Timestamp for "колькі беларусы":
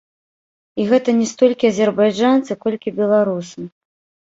2.67-3.73